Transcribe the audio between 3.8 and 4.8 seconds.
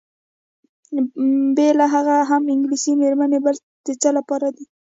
د څه لپاره دي؟